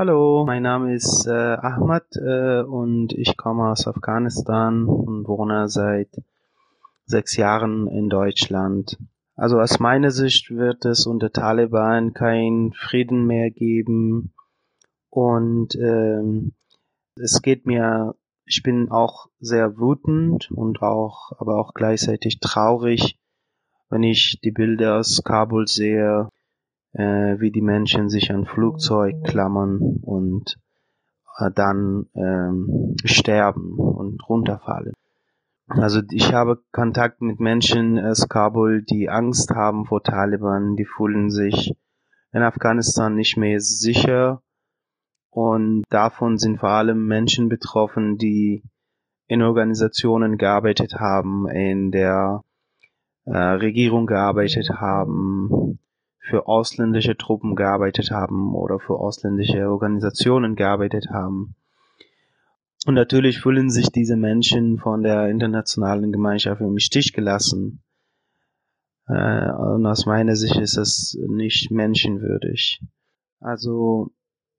[0.00, 1.30] Hallo, mein Name ist äh,
[1.60, 6.08] Ahmad äh, und ich komme aus Afghanistan und wohne seit
[7.04, 8.96] sechs Jahren in Deutschland.
[9.36, 14.32] Also aus meiner Sicht wird es unter Taliban keinen Frieden mehr geben
[15.10, 16.54] und ähm,
[17.16, 18.14] es geht mir,
[18.46, 23.18] ich bin auch sehr wütend und auch, aber auch gleichzeitig traurig,
[23.90, 26.30] wenn ich die Bilder aus Kabul sehe,
[26.92, 30.58] äh, wie die Menschen sich an Flugzeug klammern und
[31.38, 34.94] äh, dann ähm, sterben und runterfallen.
[35.68, 41.30] Also ich habe Kontakt mit Menschen aus Kabul, die Angst haben vor Taliban, die fühlen
[41.30, 41.76] sich
[42.32, 44.42] in Afghanistan nicht mehr sicher
[45.30, 48.64] und davon sind vor allem Menschen betroffen, die
[49.28, 52.42] in Organisationen gearbeitet haben, in der
[53.26, 55.50] äh, Regierung gearbeitet haben,
[56.20, 61.56] für ausländische Truppen gearbeitet haben oder für ausländische Organisationen gearbeitet haben.
[62.86, 67.82] Und natürlich fühlen sich diese Menschen von der internationalen Gemeinschaft im Stich gelassen.
[69.06, 72.82] Äh, und aus meiner Sicht ist das nicht menschenwürdig.
[73.40, 74.12] Also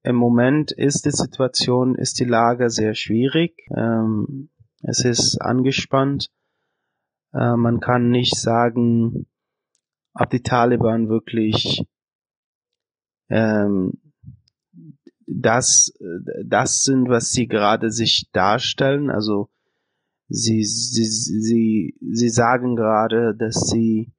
[0.04, 3.56] im Moment ist die Situation, ist die Lage sehr schwierig.
[3.76, 4.50] Ähm,
[4.82, 6.32] es ist angespannt.
[7.34, 9.28] Äh, man kann nicht sagen,
[10.14, 11.86] ob die Taliban wirklich
[13.30, 13.94] ähm,
[15.26, 15.94] das,
[16.46, 19.10] das sind, was sie gerade sich darstellen.
[19.10, 19.50] Also
[20.28, 24.12] sie, sie, sie, sie sagen gerade, dass sie,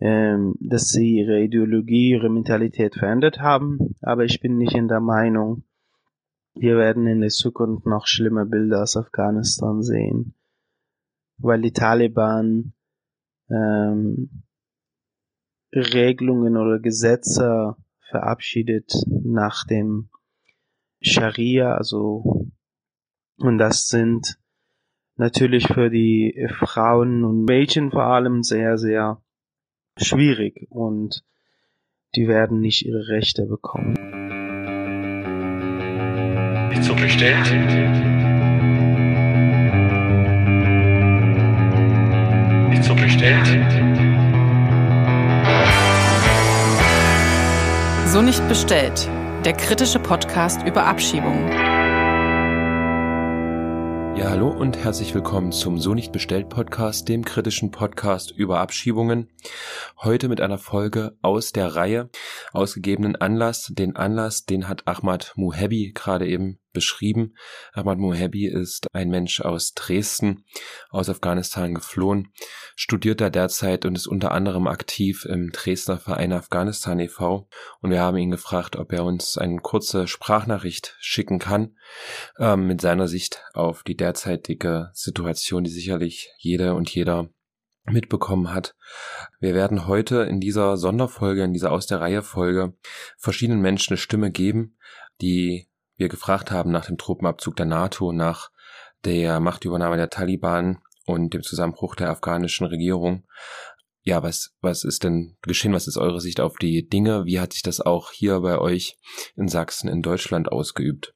[0.00, 3.94] ähm, dass sie ihre Ideologie, ihre Mentalität verändert haben.
[4.00, 5.64] Aber ich bin nicht in der Meinung,
[6.54, 10.34] wir werden in der Zukunft noch schlimme Bilder aus Afghanistan sehen,
[11.36, 12.72] weil die Taliban
[13.48, 14.47] ähm,
[15.72, 17.76] Regelungen oder Gesetze
[18.10, 18.92] verabschiedet
[19.24, 20.08] nach dem
[21.00, 22.48] Scharia, also
[23.38, 24.38] und das sind
[25.16, 29.22] natürlich für die Frauen und Mädchen vor allem sehr, sehr
[29.96, 31.24] schwierig und
[32.16, 33.94] die werden nicht ihre Rechte bekommen.
[36.80, 37.52] So bestellt.
[42.70, 44.17] Nicht so bestellt.
[48.10, 49.06] So nicht bestellt.
[49.44, 51.46] Der kritische Podcast über Abschiebungen.
[54.16, 59.28] Ja, hallo und herzlich willkommen zum So nicht bestellt Podcast, dem kritischen Podcast über Abschiebungen.
[60.02, 62.08] Heute mit einer Folge aus der Reihe
[62.54, 63.70] ausgegebenen Anlass.
[63.74, 67.34] Den Anlass, den hat Ahmad Muhebi gerade eben beschrieben.
[67.72, 70.44] Ahmad Mohebi ist ein Mensch aus Dresden,
[70.90, 72.28] aus Afghanistan geflohen,
[72.76, 77.48] studiert da derzeit und ist unter anderem aktiv im Dresdner Verein Afghanistan e.V.
[77.80, 81.76] Und wir haben ihn gefragt, ob er uns eine kurze Sprachnachricht schicken kann,
[82.38, 87.28] ähm, mit seiner Sicht auf die derzeitige Situation, die sicherlich jede und jeder
[87.86, 88.76] mitbekommen hat.
[89.40, 92.74] Wir werden heute in dieser Sonderfolge, in dieser Aus der Reihe Folge
[93.16, 94.76] verschiedenen Menschen eine Stimme geben,
[95.20, 95.67] die
[95.98, 98.50] wir gefragt haben nach dem Truppenabzug der NATO, nach
[99.04, 103.26] der Machtübernahme der Taliban und dem Zusammenbruch der afghanischen Regierung.
[104.02, 105.74] Ja, was, was ist denn geschehen?
[105.74, 107.24] Was ist eure Sicht auf die Dinge?
[107.26, 108.96] Wie hat sich das auch hier bei euch
[109.36, 111.14] in Sachsen in Deutschland ausgeübt?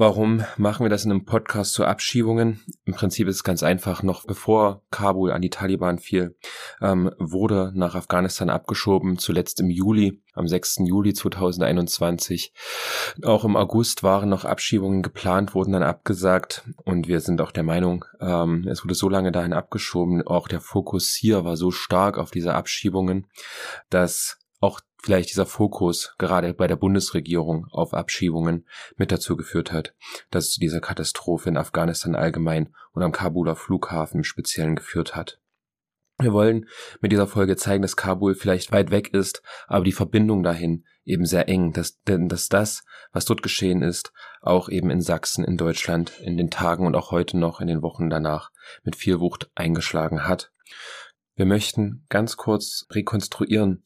[0.00, 2.60] Warum machen wir das in einem Podcast zu Abschiebungen?
[2.84, 4.04] Im Prinzip ist es ganz einfach.
[4.04, 6.36] Noch bevor Kabul an die Taliban fiel,
[6.80, 10.82] ähm, wurde nach Afghanistan abgeschoben, zuletzt im Juli, am 6.
[10.84, 12.52] Juli 2021.
[13.24, 17.64] Auch im August waren noch Abschiebungen geplant, wurden dann abgesagt und wir sind auch der
[17.64, 22.18] Meinung, ähm, es wurde so lange dahin abgeschoben, auch der Fokus hier war so stark
[22.18, 23.26] auf diese Abschiebungen,
[23.90, 29.94] dass auch vielleicht dieser Fokus gerade bei der Bundesregierung auf Abschiebungen mit dazu geführt hat,
[30.30, 35.14] dass es zu dieser Katastrophe in Afghanistan allgemein und am Kabuler Flughafen im Speziellen geführt
[35.14, 35.40] hat.
[36.20, 36.66] Wir wollen
[37.00, 41.24] mit dieser Folge zeigen, dass Kabul vielleicht weit weg ist, aber die Verbindung dahin eben
[41.24, 42.82] sehr eng, dass, denn dass das,
[43.12, 47.12] was dort geschehen ist, auch eben in Sachsen, in Deutschland, in den Tagen und auch
[47.12, 48.50] heute noch in den Wochen danach
[48.82, 50.50] mit viel Wucht eingeschlagen hat.
[51.36, 53.84] Wir möchten ganz kurz rekonstruieren,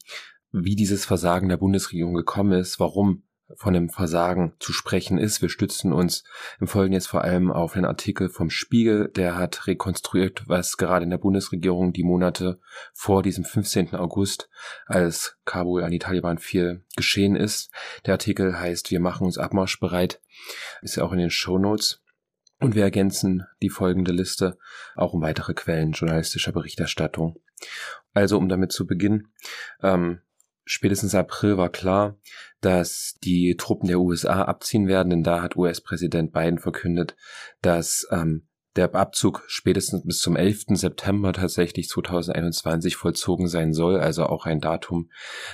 [0.53, 3.23] wie dieses Versagen der Bundesregierung gekommen ist, warum
[3.55, 5.41] von dem Versagen zu sprechen ist.
[5.41, 6.23] Wir stützen uns
[6.59, 11.03] im Folgenden jetzt vor allem auf einen Artikel vom Spiegel, der hat rekonstruiert, was gerade
[11.03, 12.59] in der Bundesregierung die Monate
[12.93, 13.95] vor diesem 15.
[13.95, 14.49] August,
[14.85, 17.71] als Kabul an die Taliban fiel, geschehen ist.
[18.05, 20.21] Der Artikel heißt Wir machen uns abmarschbereit,
[20.81, 21.99] ist ja auch in den Show Notes.
[22.59, 24.57] Und wir ergänzen die folgende Liste
[24.95, 27.35] auch um weitere Quellen journalistischer Berichterstattung.
[28.13, 29.33] Also um damit zu beginnen,
[29.81, 30.21] ähm,
[30.65, 32.17] spätestens April war klar,
[32.61, 37.15] dass die Truppen der USA abziehen werden, denn da hat US-Präsident Biden verkündet,
[37.61, 40.65] dass ähm, der Abzug spätestens bis zum 11.
[40.69, 45.11] September tatsächlich 2021 vollzogen sein soll, also auch ein Datum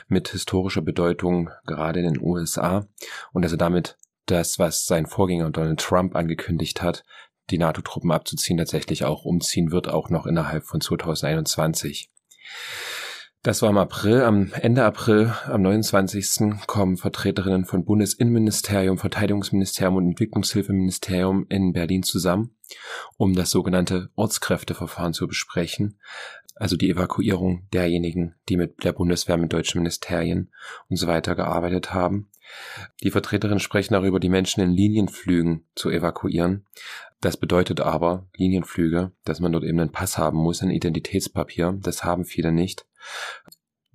[0.08, 2.88] mit historischer Bedeutung gerade in den USA
[3.34, 7.04] und also damit das, was sein Vorgänger Donald Trump angekündigt hat,
[7.50, 12.12] die NATO-Truppen abzuziehen, tatsächlich auch umziehen wird, auch noch innerhalb von 2021.
[13.42, 14.24] Das war im April.
[14.24, 16.68] Am Ende April, am 29.
[16.68, 22.54] kommen Vertreterinnen von Bundesinnenministerium, Verteidigungsministerium und Entwicklungshilfeministerium in Berlin zusammen,
[23.16, 26.02] um das sogenannte Ortskräfteverfahren zu besprechen.
[26.60, 30.52] Also die Evakuierung derjenigen, die mit der Bundeswehr, mit deutschen Ministerien
[30.90, 32.30] und so weiter gearbeitet haben.
[33.02, 36.66] Die Vertreterinnen sprechen darüber, die Menschen in Linienflügen zu evakuieren.
[37.22, 41.78] Das bedeutet aber, Linienflüge, dass man dort eben einen Pass haben muss, ein Identitätspapier.
[41.82, 42.86] Das haben viele nicht.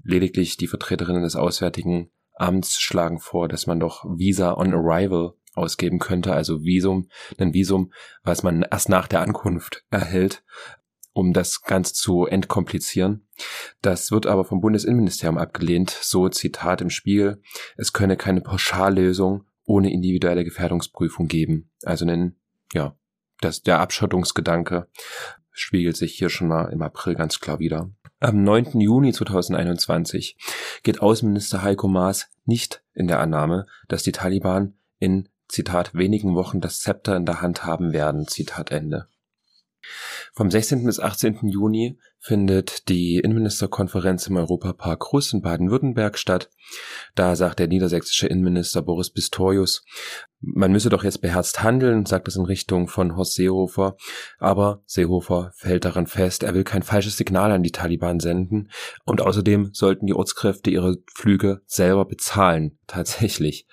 [0.03, 5.99] Lediglich die Vertreterinnen des Auswärtigen Amts schlagen vor, dass man doch Visa on Arrival ausgeben
[5.99, 7.09] könnte, also Visum,
[7.39, 10.43] ein Visum, was man erst nach der Ankunft erhält,
[11.15, 13.27] um das Ganze zu entkomplizieren.
[13.81, 17.41] Das wird aber vom Bundesinnenministerium abgelehnt, so Zitat im Spiegel,
[17.77, 21.71] es könne keine Pauschallösung ohne individuelle Gefährdungsprüfung geben.
[21.85, 22.37] Also ein,
[22.75, 22.97] ja,
[23.41, 24.89] das, der Abschottungsgedanke
[25.51, 27.91] spiegelt sich hier schon mal im April ganz klar wieder.
[28.21, 28.81] Am 9.
[28.81, 30.37] Juni 2021
[30.83, 36.61] geht Außenminister Heiko Maas nicht in der Annahme, dass die Taliban in Zitat wenigen Wochen
[36.61, 38.27] das Zepter in der Hand haben werden.
[38.27, 39.09] Zitat Ende.
[40.37, 40.85] Vom 16.
[40.85, 41.47] bis 18.
[41.47, 46.51] Juni findet die Innenministerkonferenz im Europapark Russ in Baden-Württemberg statt.
[47.15, 49.85] Da sagt der niedersächsische Innenminister Boris Pistorius,
[50.41, 53.97] man müsse doch jetzt beherzt handeln, sagt es in Richtung von Horst Seehofer.
[54.41, 58.71] Aber Seehofer fällt daran fest, er will kein falsches Signal an die Taliban senden.
[59.05, 63.69] Und außerdem sollten die Ortskräfte ihre Flüge selber bezahlen, tatsächlich.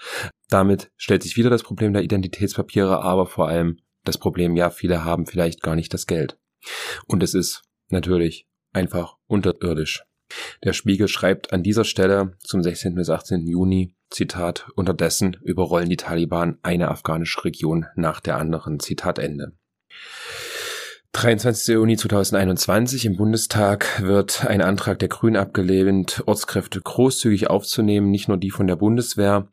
[0.47, 5.03] Damit stellt sich wieder das Problem der Identitätspapiere, aber vor allem das Problem, ja, viele
[5.03, 6.37] haben vielleicht gar nicht das Geld.
[7.07, 10.03] Und es ist natürlich einfach unterirdisch.
[10.63, 12.95] Der Spiegel schreibt an dieser Stelle zum 16.
[12.95, 13.45] bis 18.
[13.47, 19.53] Juni, Zitat, unterdessen überrollen die Taliban eine afghanische Region nach der anderen, Zitat Ende.
[21.13, 21.75] 23.
[21.75, 28.37] Juni 2021 im Bundestag wird ein Antrag der Grünen abgelehnt, Ortskräfte großzügig aufzunehmen, nicht nur
[28.37, 29.47] die von der Bundeswehr.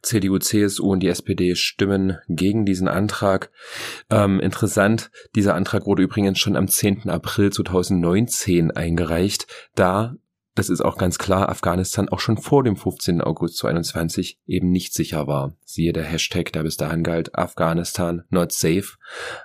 [0.00, 3.50] CDU, CSU und die SPD stimmen gegen diesen Antrag.
[4.10, 7.10] Ähm, interessant, dieser Antrag wurde übrigens schon am 10.
[7.10, 9.46] April 2019 eingereicht.
[9.74, 10.16] Da
[10.54, 13.22] das ist auch ganz klar, Afghanistan auch schon vor dem 15.
[13.22, 15.54] August 2021 eben nicht sicher war.
[15.64, 18.98] Siehe der Hashtag, der bis dahin galt, Afghanistan not safe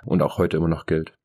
[0.04, 1.17] und auch heute immer noch gilt.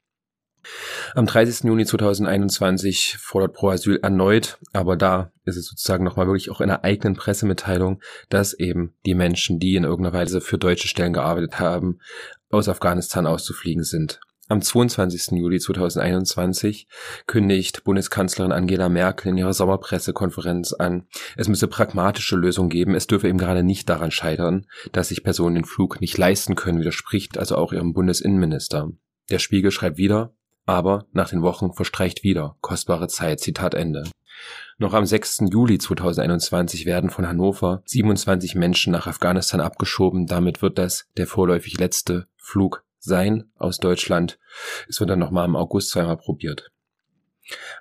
[1.16, 1.66] Am 30.
[1.66, 6.70] Juni 2021 fordert Pro Asyl erneut, aber da ist es sozusagen nochmal wirklich auch in
[6.70, 11.60] einer eigenen Pressemitteilung, dass eben die Menschen, die in irgendeiner Weise für deutsche Stellen gearbeitet
[11.60, 12.00] haben,
[12.50, 14.20] aus Afghanistan auszufliegen sind.
[14.50, 15.32] Am 22.
[15.40, 16.88] Juli 2021
[17.28, 21.08] kündigt Bundeskanzlerin Angela Merkel in ihrer Sommerpressekonferenz an,
[21.38, 25.56] es müsse pragmatische Lösungen geben, es dürfe eben gerade nicht daran scheitern, dass sich Personen
[25.56, 28.92] den Flug nicht leisten können, widerspricht also auch ihrem Bundesinnenminister.
[29.30, 33.40] Der Spiegel schreibt wieder, aber nach den Wochen verstreicht wieder kostbare Zeit.
[33.40, 34.04] Zitat Ende.
[34.78, 35.46] Noch am 6.
[35.52, 40.26] Juli 2021 werden von Hannover 27 Menschen nach Afghanistan abgeschoben.
[40.26, 44.40] Damit wird das der vorläufig letzte Flug sein aus Deutschland.
[44.88, 46.72] Es wird dann nochmal im August zweimal probiert.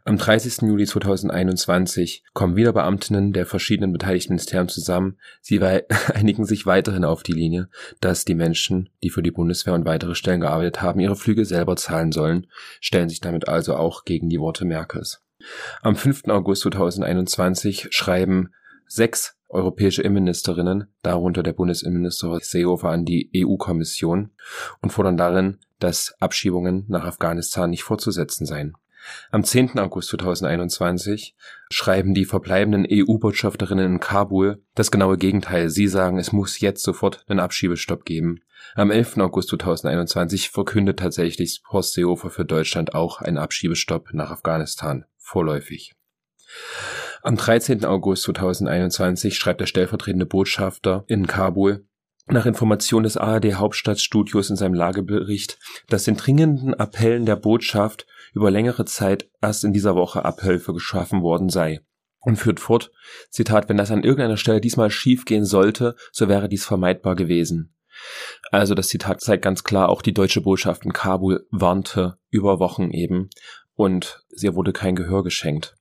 [0.04, 0.62] Am 30.
[0.62, 5.16] Juli 2021 kommen wieder Beamtinnen der verschiedenen beteiligten Ministerien zusammen.
[5.40, 5.60] Sie
[6.14, 7.68] einigen sich weiterhin auf die Linie,
[8.00, 11.76] dass die Menschen, die für die Bundeswehr und weitere Stellen gearbeitet haben, ihre Flüge selber
[11.76, 12.48] zahlen sollen,
[12.80, 15.22] stellen sich damit also auch gegen die Worte Merkels.
[15.82, 16.24] Am 5.
[16.28, 18.52] August 2021 schreiben
[18.88, 24.30] sechs europäische Innenministerinnen, darunter der Bundesinnenminister Seehofer an die EU-Kommission
[24.80, 28.74] und fordern darin, dass Abschiebungen nach Afghanistan nicht fortzusetzen seien.
[29.30, 29.78] Am 10.
[29.78, 31.34] August 2021
[31.70, 35.70] schreiben die verbleibenden EU-Botschafterinnen in Kabul das genaue Gegenteil.
[35.70, 38.40] Sie sagen, es muss jetzt sofort einen Abschiebestopp geben.
[38.74, 39.18] Am 11.
[39.18, 45.04] August 2021 verkündet tatsächlich Horst Seehofer für Deutschland auch einen Abschiebestopp nach Afghanistan.
[45.18, 45.94] Vorläufig.
[47.22, 47.84] Am 13.
[47.84, 51.86] August 2021 schreibt der stellvertretende Botschafter in Kabul,
[52.26, 58.50] nach Information des ARD Hauptstadtstudios in seinem Lagebericht, dass den dringenden Appellen der Botschaft über
[58.50, 61.80] längere Zeit erst in dieser Woche Abhilfe geschaffen worden sei.
[62.20, 62.92] Und führt fort,
[63.30, 67.74] Zitat, wenn das an irgendeiner Stelle diesmal schief gehen sollte, so wäre dies vermeidbar gewesen.
[68.50, 72.90] Also das Zitat zeigt ganz klar, auch die deutsche Botschaft in Kabul warnte über Wochen
[72.90, 73.28] eben
[73.74, 75.74] und sie wurde kein Gehör geschenkt.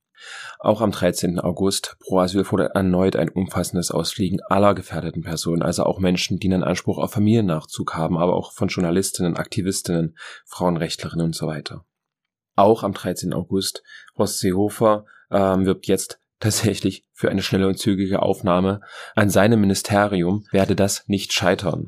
[0.59, 1.39] Auch am 13.
[1.39, 6.51] August pro Asyl wurde erneut ein umfassendes Ausfliegen aller gefährdeten Personen, also auch Menschen, die
[6.51, 10.15] einen Anspruch auf Familiennachzug haben, aber auch von Journalistinnen, Aktivistinnen,
[10.45, 11.85] Frauenrechtlerinnen und so weiter.
[12.55, 13.33] Auch am 13.
[13.33, 13.83] August,
[14.17, 18.81] Horst Seehofer ähm, wirbt jetzt tatsächlich für eine schnelle und zügige Aufnahme.
[19.15, 21.87] An seinem Ministerium werde das nicht scheitern.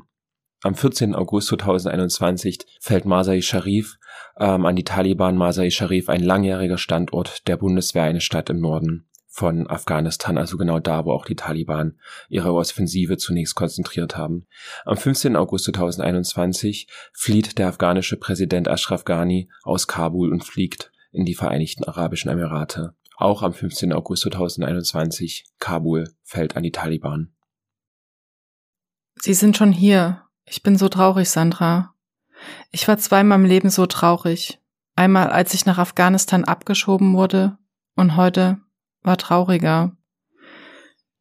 [0.62, 1.14] Am 14.
[1.14, 3.98] August 2021 fällt Masai Sharif
[4.38, 5.36] ähm, an die Taliban.
[5.36, 10.78] Masai Sharif, ein langjähriger Standort der Bundeswehr, eine Stadt im Norden von Afghanistan, also genau
[10.78, 11.98] da, wo auch die Taliban
[12.28, 14.46] ihre Offensive zunächst konzentriert haben.
[14.84, 15.34] Am 15.
[15.34, 21.82] August 2021 flieht der afghanische Präsident Ashraf Ghani aus Kabul und fliegt in die Vereinigten
[21.82, 22.94] Arabischen Emirate.
[23.16, 23.92] Auch am 15.
[23.92, 27.34] August 2021 Kabul fällt an die Taliban.
[29.16, 30.22] Sie sind schon hier.
[30.44, 31.92] Ich bin so traurig, Sandra.
[32.70, 34.60] Ich war zweimal im Leben so traurig.
[34.94, 37.58] Einmal, als ich nach Afghanistan abgeschoben wurde
[37.96, 38.60] und heute
[39.04, 39.96] war trauriger.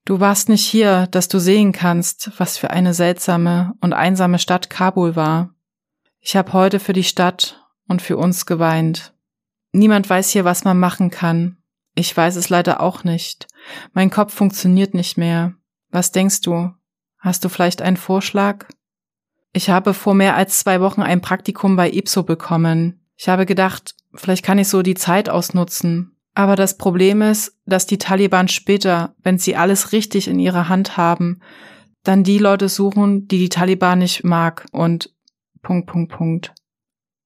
[0.06, 4.70] Du warst nicht hier, dass du sehen kannst, was für eine seltsame und einsame Stadt
[4.70, 5.54] Kabul war.
[6.20, 9.14] Ich habe heute für die Stadt und für uns geweint.
[9.72, 11.58] Niemand weiß hier, was man machen kann.
[11.96, 13.48] Ich weiß es leider auch nicht.
[13.94, 15.54] Mein Kopf funktioniert nicht mehr.
[15.90, 16.72] Was denkst du?
[17.20, 18.66] Hast du vielleicht einen Vorschlag?
[19.54, 23.06] Ich habe vor mehr als zwei Wochen ein Praktikum bei IPSO bekommen.
[23.16, 26.13] Ich habe gedacht, vielleicht kann ich so die Zeit ausnutzen.
[26.34, 30.98] Aber das Problem ist, dass die Taliban später, wenn sie alles richtig in ihrer Hand
[30.98, 31.42] haben,
[32.04, 35.14] dann die Leute suchen, die die Taliban nicht mag und
[35.62, 36.54] Punkt, Punkt, Punkt.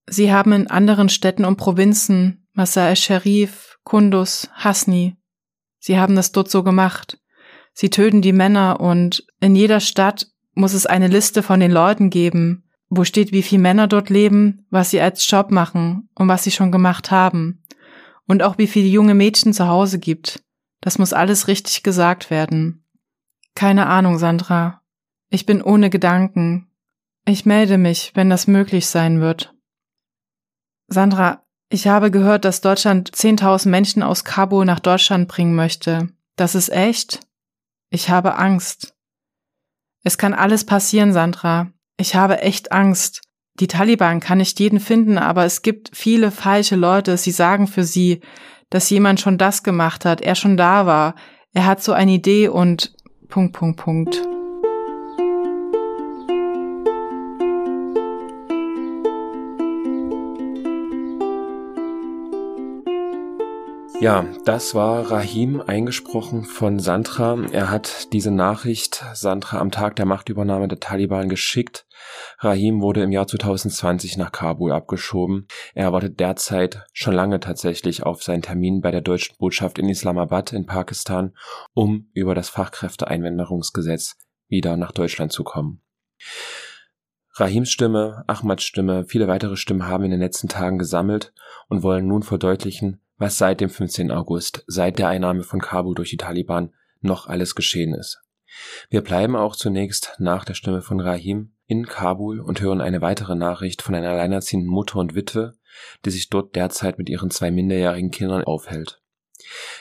[0.08, 5.16] Sie haben in anderen Städten und Provinzen, Masai Sharif, Kundus, Hasni,
[5.80, 7.20] sie haben das dort so gemacht.
[7.74, 12.10] Sie töten die Männer und in jeder Stadt muss es eine Liste von den Leuten
[12.10, 16.44] geben, wo steht, wie viele Männer dort leben, was sie als Job machen und was
[16.44, 17.64] sie schon gemacht haben.
[18.28, 20.44] Und auch wie viele junge Mädchen zu Hause gibt.
[20.82, 22.86] Das muss alles richtig gesagt werden.
[23.56, 24.82] Keine Ahnung, Sandra.
[25.30, 26.70] Ich bin ohne Gedanken.
[27.26, 29.54] Ich melde mich, wenn das möglich sein wird.
[30.88, 36.10] Sandra, ich habe gehört, dass Deutschland 10.000 Menschen aus Kabul nach Deutschland bringen möchte.
[36.38, 37.20] Das ist echt?
[37.90, 38.96] Ich habe Angst.
[40.04, 41.72] Es kann alles passieren, Sandra.
[41.98, 43.27] Ich habe echt Angst.
[43.60, 47.18] Die Taliban kann nicht jeden finden, aber es gibt viele falsche Leute.
[47.18, 48.22] Sie sagen für sie,
[48.70, 51.16] dass jemand schon das gemacht hat, er schon da war.
[51.54, 52.94] Er hat so eine Idee und
[53.30, 54.28] Punkt, Punkt, Punkt.
[64.00, 67.36] Ja, das war Rahim, eingesprochen von Sandra.
[67.52, 71.88] Er hat diese Nachricht Sandra am Tag der Machtübernahme der Taliban geschickt.
[72.38, 75.48] Rahim wurde im Jahr 2020 nach Kabul abgeschoben.
[75.74, 80.54] Er wartet derzeit schon lange tatsächlich auf seinen Termin bei der deutschen Botschaft in Islamabad
[80.54, 81.36] in Pakistan,
[81.74, 84.16] um über das Fachkräfteeinwanderungsgesetz
[84.48, 85.82] wieder nach Deutschland zu kommen.
[87.34, 91.34] Rahims Stimme, Ahmads Stimme, viele weitere Stimmen haben in den letzten Tagen gesammelt
[91.68, 94.12] und wollen nun verdeutlichen, was seit dem 15.
[94.12, 98.22] August, seit der Einnahme von Kabul durch die Taliban, noch alles geschehen ist.
[98.90, 103.36] Wir bleiben auch zunächst nach der Stimme von Rahim in Kabul und hören eine weitere
[103.36, 105.58] Nachricht von einer alleinerziehenden Mutter und Witwe,
[106.06, 109.02] die sich dort derzeit mit ihren zwei minderjährigen Kindern aufhält.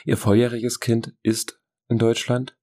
[0.05, 2.55] Ihr volljähriges Kind ist in Deutschland.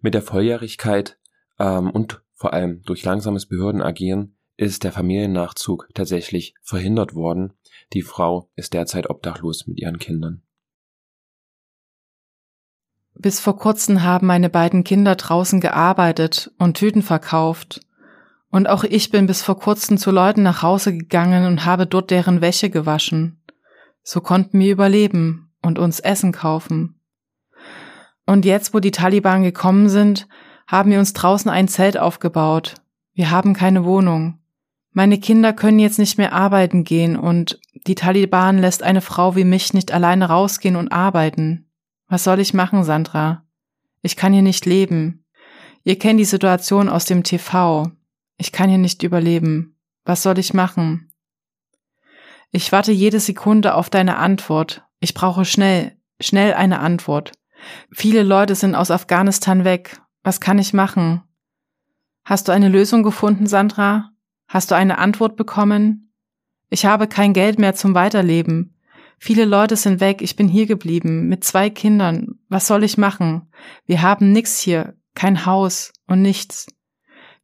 [0.00, 1.18] Mit der Volljährigkeit
[1.58, 7.54] ähm, und vor allem durch langsames Behördenagieren ist der Familiennachzug tatsächlich verhindert worden.
[7.92, 10.42] Die Frau ist derzeit obdachlos mit ihren Kindern.
[13.14, 17.80] Bis vor kurzem haben meine beiden Kinder draußen gearbeitet und Tüten verkauft.
[18.50, 22.10] Und auch ich bin bis vor kurzem zu Leuten nach Hause gegangen und habe dort
[22.10, 23.42] deren Wäsche gewaschen.
[24.02, 27.00] So konnten wir überleben und uns Essen kaufen.
[28.26, 30.28] Und jetzt, wo die Taliban gekommen sind,
[30.66, 32.74] haben wir uns draußen ein Zelt aufgebaut.
[33.14, 34.38] Wir haben keine Wohnung.
[34.92, 39.44] Meine Kinder können jetzt nicht mehr arbeiten gehen und die Taliban lässt eine Frau wie
[39.44, 41.70] mich nicht alleine rausgehen und arbeiten.
[42.08, 43.44] Was soll ich machen, Sandra?
[44.02, 45.24] Ich kann hier nicht leben.
[45.82, 47.90] Ihr kennt die Situation aus dem TV.
[48.36, 49.78] Ich kann hier nicht überleben.
[50.04, 51.10] Was soll ich machen?
[52.50, 54.84] Ich warte jede Sekunde auf deine Antwort.
[55.00, 57.32] Ich brauche schnell, schnell eine Antwort.
[57.90, 60.02] Viele Leute sind aus Afghanistan weg.
[60.22, 61.22] Was kann ich machen?
[62.24, 64.11] Hast du eine Lösung gefunden, Sandra?
[64.52, 66.12] Hast du eine Antwort bekommen?
[66.68, 68.76] Ich habe kein Geld mehr zum Weiterleben.
[69.18, 72.38] Viele Leute sind weg, ich bin hier geblieben, mit zwei Kindern.
[72.50, 73.50] Was soll ich machen?
[73.86, 76.66] Wir haben nix hier, kein Haus und nichts.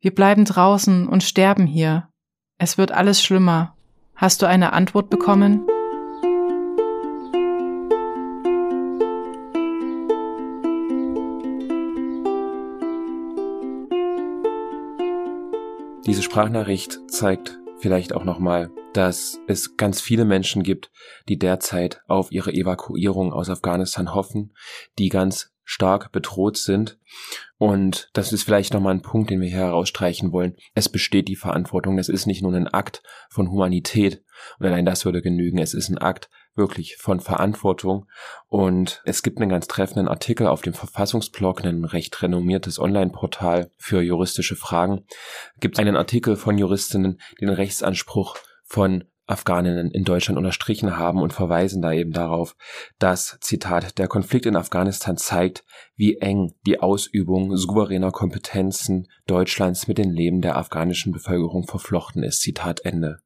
[0.01, 2.11] Wir bleiben draußen und sterben hier.
[2.59, 3.75] Es wird alles schlimmer.
[4.15, 5.63] Hast du eine Antwort bekommen?
[16.09, 20.91] Diese Sprachnachricht zeigt vielleicht auch nochmal, dass es ganz viele Menschen gibt,
[21.29, 24.55] die derzeit auf ihre Evakuierung aus Afghanistan hoffen,
[24.99, 26.99] die ganz stark bedroht sind.
[27.59, 30.57] Und das ist vielleicht nochmal ein Punkt, den wir hier herausstreichen wollen.
[30.75, 31.99] Es besteht die Verantwortung.
[31.99, 34.25] Es ist nicht nur ein Akt von Humanität.
[34.59, 35.59] Und allein das würde genügen.
[35.59, 38.07] Es ist ein Akt wirklich von Verantwortung.
[38.49, 44.03] Und es gibt einen ganz treffenden Artikel auf dem Verfassungsblog, ein recht renommiertes Online-Portal für
[44.03, 45.07] juristische Fragen.
[45.61, 51.83] Gibt einen Artikel von Juristinnen, den Rechtsanspruch von Afghaninnen in Deutschland unterstrichen haben und verweisen
[51.83, 52.57] da eben darauf,
[52.99, 55.65] dass, Zitat, der Konflikt in Afghanistan zeigt,
[55.97, 62.41] wie eng die Ausübung souveräner Kompetenzen Deutschlands mit dem Leben der afghanischen Bevölkerung verflochten ist.
[62.41, 63.19] Zitat Ende.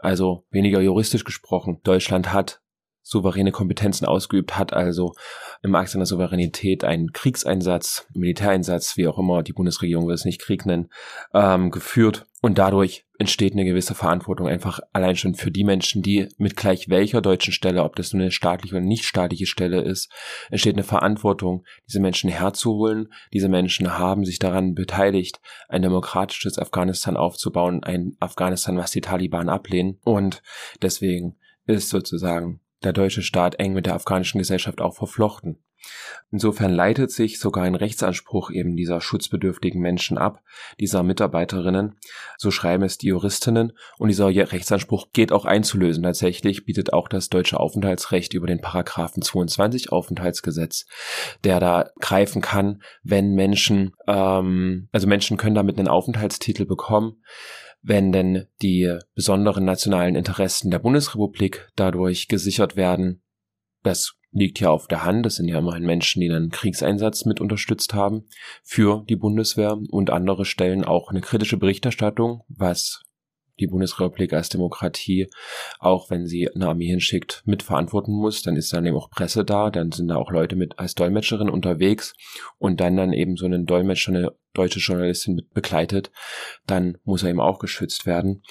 [0.00, 2.62] Also weniger juristisch gesprochen, Deutschland hat
[3.04, 5.14] souveräne Kompetenzen ausgeübt, hat also
[5.62, 10.40] im Akt seiner Souveränität einen Kriegseinsatz, Militäreinsatz, wie auch immer, die Bundesregierung will es nicht
[10.40, 10.88] Krieg nennen,
[11.32, 12.26] ähm, geführt.
[12.40, 16.88] Und dadurch entsteht eine gewisse Verantwortung einfach allein schon für die Menschen, die mit gleich
[16.88, 20.10] welcher deutschen Stelle, ob das nun eine staatliche oder nicht staatliche Stelle ist,
[20.50, 23.08] entsteht eine Verantwortung, diese Menschen herzuholen.
[23.32, 29.48] Diese Menschen haben sich daran beteiligt, ein demokratisches Afghanistan aufzubauen, ein Afghanistan, was die Taliban
[29.48, 29.98] ablehnen.
[30.04, 30.42] Und
[30.82, 35.58] deswegen ist sozusagen der deutsche Staat eng mit der afghanischen Gesellschaft auch verflochten.
[36.30, 40.42] Insofern leitet sich sogar ein Rechtsanspruch eben dieser schutzbedürftigen Menschen ab,
[40.80, 41.96] dieser Mitarbeiterinnen,
[42.38, 46.02] so schreiben es die Juristinnen, und dieser Rechtsanspruch geht auch einzulösen.
[46.02, 50.86] Tatsächlich bietet auch das deutsche Aufenthaltsrecht über den Paragraphen 22 Aufenthaltsgesetz,
[51.44, 57.22] der da greifen kann, wenn Menschen, ähm, also Menschen können damit einen Aufenthaltstitel bekommen,
[57.84, 63.22] wenn denn die besonderen nationalen Interessen der Bundesrepublik dadurch gesichert werden,
[63.82, 65.24] das liegt ja auf der Hand.
[65.26, 68.24] Das sind ja immerhin Menschen, die einen Kriegseinsatz mit unterstützt haben
[68.62, 73.03] für die Bundeswehr und andere stellen auch eine kritische Berichterstattung, was
[73.60, 75.28] die Bundesrepublik als Demokratie,
[75.78, 79.70] auch wenn sie eine Armee hinschickt, mitverantworten muss, dann ist dann eben auch Presse da,
[79.70, 82.14] dann sind da auch Leute mit als Dolmetscherin unterwegs
[82.58, 86.10] und dann dann eben so einen Dolmetscher, eine deutsche Journalistin mit begleitet,
[86.66, 88.42] dann muss er eben auch geschützt werden.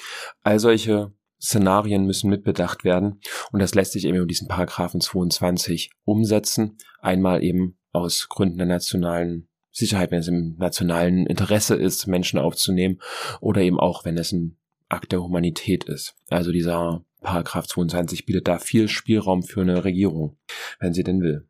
[0.42, 3.20] All solche Szenarien müssen mitbedacht werden
[3.52, 6.78] und das lässt sich eben in diesen Paragraphen 22 umsetzen.
[7.02, 13.00] Einmal eben aus Gründen der nationalen Sicherheit, wenn es im nationalen Interesse ist, Menschen aufzunehmen
[13.42, 14.58] oder eben auch, wenn es ein
[14.94, 16.16] Akt der Humanität ist.
[16.30, 20.38] Also dieser Paragraph 22 bietet da viel Spielraum für eine Regierung,
[20.80, 21.48] wenn sie denn will.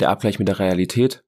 [0.00, 1.24] Der Abgleich mit der Realität.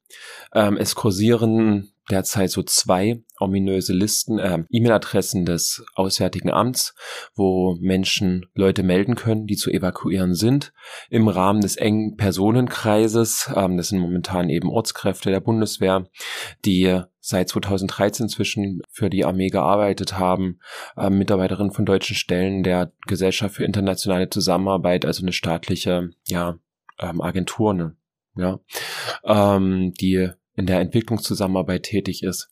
[0.52, 6.94] Ähm, es kursieren derzeit so zwei ominöse Listen, äh, E-Mail-Adressen des Auswärtigen Amts,
[7.34, 10.72] wo Menschen Leute melden können, die zu evakuieren sind,
[11.10, 13.50] im Rahmen des engen Personenkreises.
[13.54, 16.08] Ähm, das sind momentan eben Ortskräfte der Bundeswehr,
[16.64, 20.58] die seit 2013 zwischen für die Armee gearbeitet haben,
[20.96, 26.58] äh, Mitarbeiterinnen von deutschen Stellen der Gesellschaft für internationale Zusammenarbeit, also eine staatliche ja,
[27.00, 27.96] ähm, Agentur, ne?
[28.36, 28.60] ja,
[29.24, 32.50] ähm, die in der Entwicklungszusammenarbeit tätig ist,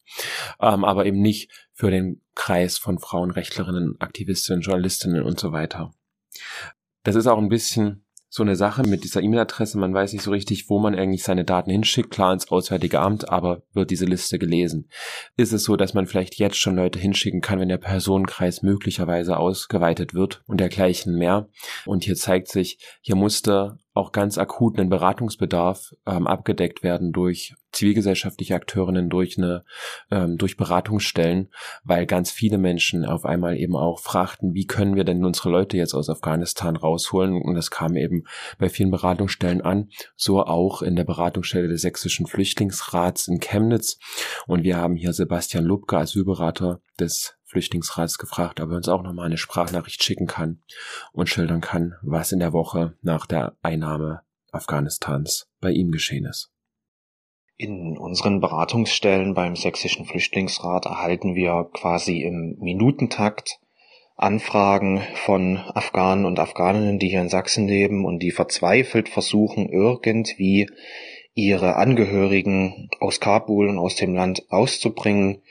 [0.60, 5.92] ähm, aber eben nicht für den Kreis von Frauenrechtlerinnen, Aktivistinnen, Journalistinnen und so weiter.
[7.04, 9.76] Das ist auch ein bisschen so eine Sache mit dieser E-Mail-Adresse.
[9.76, 12.10] Man weiß nicht so richtig, wo man eigentlich seine Daten hinschickt.
[12.10, 14.88] Klar ins Auswärtige Amt, aber wird diese Liste gelesen?
[15.36, 19.36] Ist es so, dass man vielleicht jetzt schon Leute hinschicken kann, wenn der Personenkreis möglicherweise
[19.36, 21.50] ausgeweitet wird und dergleichen mehr?
[21.84, 28.54] Und hier zeigt sich, hier musste auch ganz akut Beratungsbedarf ähm, abgedeckt werden durch zivilgesellschaftliche
[28.54, 29.64] Akteurinnen, durch eine
[30.10, 31.50] ähm, durch Beratungsstellen,
[31.84, 35.76] weil ganz viele Menschen auf einmal eben auch fragten, wie können wir denn unsere Leute
[35.76, 37.40] jetzt aus Afghanistan rausholen?
[37.40, 38.24] Und das kam eben
[38.58, 43.98] bei vielen Beratungsstellen an, so auch in der Beratungsstelle des Sächsischen Flüchtlingsrats in Chemnitz.
[44.46, 49.26] Und wir haben hier Sebastian Lubke, Asylberater des Flüchtlingsrats gefragt, ob er uns auch nochmal
[49.26, 50.62] eine Sprachnachricht schicken kann
[51.12, 56.50] und schildern kann, was in der Woche nach der Einnahme Afghanistans bei ihm geschehen ist.
[57.58, 63.60] In unseren Beratungsstellen beim Sächsischen Flüchtlingsrat erhalten wir quasi im Minutentakt
[64.16, 70.68] Anfragen von Afghanen und Afghaninnen, die hier in Sachsen leben und die verzweifelt versuchen, irgendwie
[71.34, 75.42] ihre Angehörigen aus Kabul und aus dem Land auszubringen.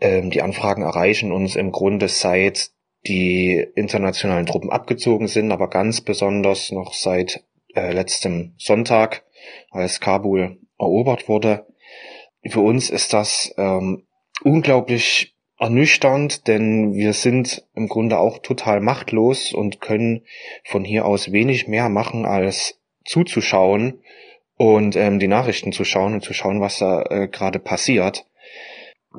[0.00, 2.70] Ähm, die Anfragen erreichen uns im Grunde seit
[3.06, 9.24] die internationalen Truppen abgezogen sind, aber ganz besonders noch seit äh, letztem Sonntag,
[9.70, 11.66] als Kabul erobert wurde.
[12.44, 14.06] Für uns ist das ähm,
[14.42, 20.22] unglaublich ernüchternd, denn wir sind im Grunde auch total machtlos und können
[20.64, 24.00] von hier aus wenig mehr machen, als zuzuschauen
[24.56, 28.26] und ähm, die Nachrichten zu schauen und zu schauen, was da äh, gerade passiert.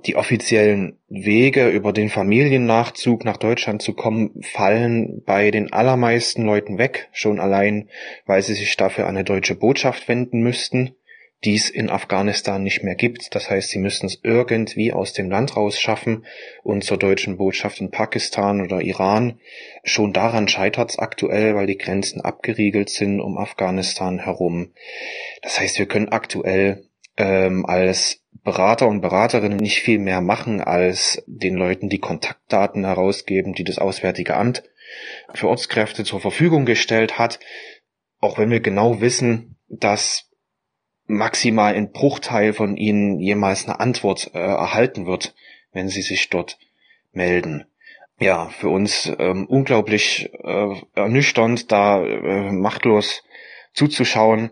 [0.06, 6.78] die offiziellen Wege über den Familiennachzug nach Deutschland zu kommen, fallen bei den allermeisten Leuten
[6.78, 7.90] weg, schon allein,
[8.28, 10.96] weil sie sich dafür an eine deutsche Botschaft wenden müssten
[11.44, 13.36] die es in Afghanistan nicht mehr gibt.
[13.36, 16.26] Das heißt, sie müssen es irgendwie aus dem Land raus schaffen
[16.64, 19.40] und zur deutschen Botschaft in Pakistan oder Iran.
[19.84, 24.74] Schon daran scheitert es aktuell, weil die Grenzen abgeriegelt sind um Afghanistan herum.
[25.44, 31.22] Das heißt, wir können aktuell ähm, als Berater und Beraterinnen nicht viel mehr machen, als
[31.28, 34.64] den Leuten die Kontaktdaten herausgeben, die das Auswärtige Amt
[35.34, 37.40] für Ortskräfte zur Verfügung gestellt hat.
[38.20, 40.27] Auch wenn wir genau wissen, dass
[41.08, 45.34] maximal ein Bruchteil von ihnen jemals eine Antwort äh, erhalten wird,
[45.72, 46.60] wenn sie sich dort
[47.14, 47.66] melden.
[48.20, 53.24] Ja, für uns ähm, unglaublich äh, ernüchternd, da äh, machtlos
[53.74, 54.52] zuzuschauen.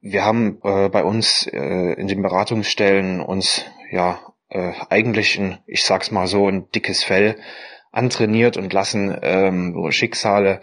[0.00, 5.84] Wir haben äh, bei uns äh, in den Beratungsstellen uns ja äh, eigentlich ein, ich
[5.84, 7.36] sag's mal so, ein dickes Fell
[7.96, 10.60] antrainiert und lassen ähm, Schicksale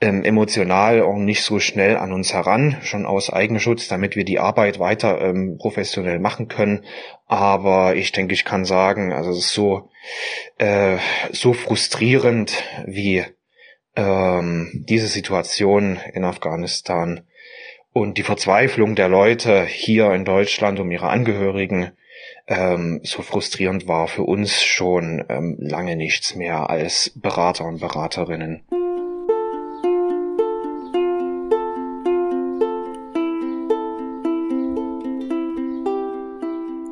[0.00, 4.38] ähm, emotional auch nicht so schnell an uns heran, schon aus Eigenschutz, damit wir die
[4.38, 6.84] Arbeit weiter ähm, professionell machen können.
[7.26, 9.90] Aber ich denke, ich kann sagen, also es ist so,
[10.58, 10.98] äh,
[11.32, 13.24] so frustrierend wie
[13.96, 17.22] ähm, diese Situation in Afghanistan
[17.92, 21.90] und die Verzweiflung der Leute hier in Deutschland um ihre Angehörigen
[22.48, 28.62] ähm, so frustrierend war für uns schon ähm, lange nichts mehr als Berater und Beraterinnen.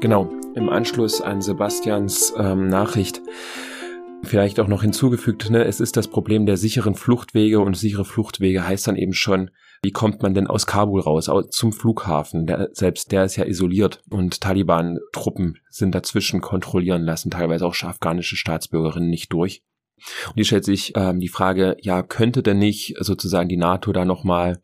[0.01, 3.23] Genau, im Anschluss an Sebastians ähm, Nachricht
[4.23, 8.67] vielleicht auch noch hinzugefügt, ne, es ist das Problem der sicheren Fluchtwege und sichere Fluchtwege
[8.67, 9.51] heißt dann eben schon,
[9.83, 12.47] wie kommt man denn aus Kabul raus, zum Flughafen?
[12.47, 18.37] Der, selbst der ist ja isoliert und Taliban-Truppen sind dazwischen kontrollieren lassen, teilweise auch afghanische
[18.37, 19.63] Staatsbürgerinnen nicht durch.
[20.27, 24.05] Und hier stellt sich ähm, die Frage, ja, könnte denn nicht sozusagen die NATO da
[24.05, 24.61] nochmal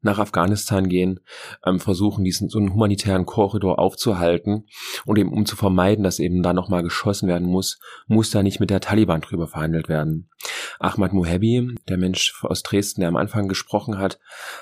[0.00, 1.20] nach Afghanistan gehen,
[1.64, 4.66] ähm, versuchen, diesen so einen humanitären Korridor aufzuhalten
[5.04, 8.60] und eben um zu vermeiden, dass eben da nochmal geschossen werden muss, muss da nicht
[8.60, 10.30] mit der Taliban drüber verhandelt werden.
[10.78, 14.18] Ahmad Muhebi, der Mensch aus Dresden, der am Anfang gesprochen hat,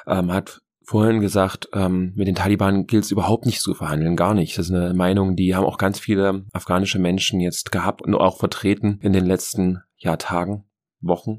[0.06, 4.34] ähm, hat vorhin gesagt, ähm, mit den Taliban gilt es überhaupt nicht zu verhandeln, gar
[4.34, 4.58] nicht.
[4.58, 8.38] Das ist eine Meinung, die haben auch ganz viele afghanische Menschen jetzt gehabt und auch
[8.38, 10.64] vertreten in den letzten ja, Tagen,
[11.02, 11.38] Wochen.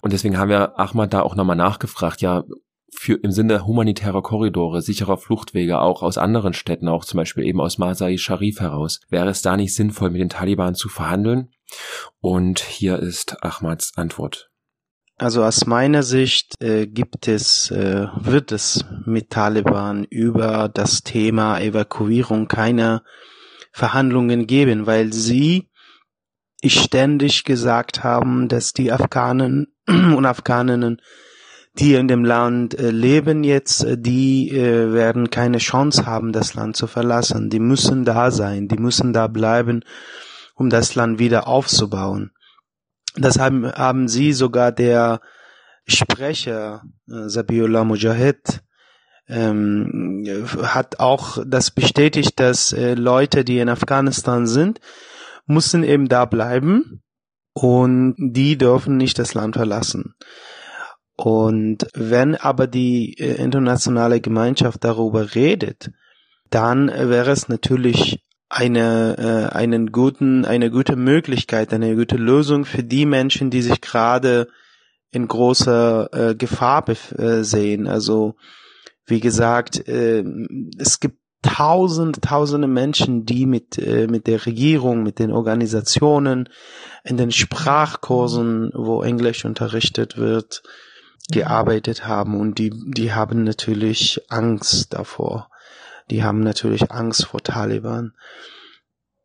[0.00, 2.44] Und deswegen haben wir Ahmad da auch nochmal nachgefragt, ja,
[2.94, 7.60] für im Sinne humanitärer Korridore, sicherer Fluchtwege auch aus anderen Städten, auch zum Beispiel eben
[7.60, 11.50] aus Masai Sharif heraus, wäre es da nicht sinnvoll, mit den Taliban zu verhandeln?
[12.20, 14.50] Und hier ist Ahmads Antwort.
[15.16, 21.60] Also aus meiner Sicht äh, gibt es, äh, wird es mit Taliban über das Thema
[21.60, 23.02] Evakuierung keine
[23.72, 25.70] Verhandlungen geben, weil sie
[26.64, 31.00] ständig gesagt haben, dass die Afghanen und Afghaninnen,
[31.78, 36.54] die in dem Land äh, leben jetzt, äh, die äh, werden keine Chance haben, das
[36.54, 37.48] Land zu verlassen.
[37.48, 39.82] Die müssen da sein, die müssen da bleiben,
[40.54, 42.32] um das Land wieder aufzubauen.
[43.16, 45.20] Das haben, haben sie sogar der
[45.86, 48.62] Sprecher äh, Sabiullah Mujahid
[49.28, 50.24] ähm,
[50.62, 54.80] hat auch das bestätigt, dass Leute, die in Afghanistan sind,
[55.46, 57.02] mussten eben da bleiben
[57.54, 60.16] und die dürfen nicht das Land verlassen.
[61.16, 65.90] Und wenn aber die äh, internationale Gemeinschaft darüber redet,
[66.50, 72.82] dann wäre es natürlich eine, äh, einen guten, eine gute Möglichkeit, eine gute Lösung für
[72.82, 74.48] die Menschen, die sich gerade
[75.10, 77.86] in großer äh, Gefahr äh, sehen.
[77.86, 78.34] Also
[79.06, 80.24] wie gesagt, äh,
[80.78, 86.48] es gibt tausend, tausende Menschen, die mit, äh, mit der Regierung, mit den Organisationen,
[87.04, 90.62] in den Sprachkursen, wo Englisch unterrichtet wird,
[91.32, 95.48] gearbeitet haben und die, die haben natürlich Angst davor.
[96.10, 98.12] Die haben natürlich Angst vor Taliban.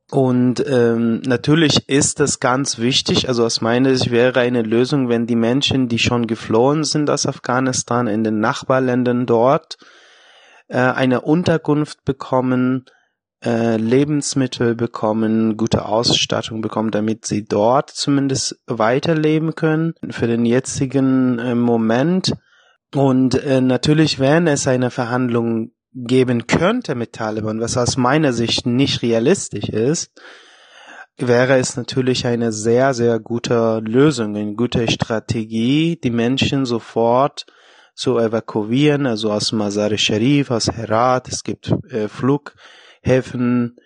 [0.09, 3.27] Und ähm, natürlich ist das ganz wichtig.
[3.27, 7.25] Also aus meiner Sicht wäre eine Lösung, wenn die Menschen, die schon geflohen sind aus
[7.25, 9.77] Afghanistan in den Nachbarländern dort,
[10.69, 12.85] äh, eine Unterkunft bekommen,
[13.43, 21.39] äh, Lebensmittel bekommen, gute Ausstattung bekommen, damit sie dort zumindest weiterleben können für den jetzigen
[21.39, 22.33] äh, Moment.
[22.95, 28.65] Und äh, natürlich, wenn es eine Verhandlung geben könnte mit Taliban, was aus meiner Sicht
[28.65, 30.11] nicht realistisch ist,
[31.17, 37.45] wäre es natürlich eine sehr, sehr gute Lösung, eine gute Strategie, die Menschen sofort
[37.95, 41.27] zu evakuieren, also aus Mazar Sharif, aus Herat.
[41.27, 42.07] Es gibt äh,
[43.07, 43.77] Flughäfen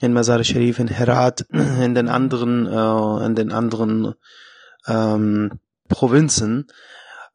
[0.00, 4.14] in Mazar Sharif, in Herat, in den anderen, äh, in den anderen
[4.86, 6.66] ähm, Provinzen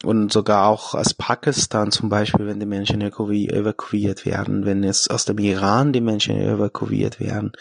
[0.03, 5.25] und sogar auch aus Pakistan zum Beispiel, wenn die Menschen evakuiert werden, wenn es aus
[5.25, 7.51] dem Iran die Menschen evakuiert werden,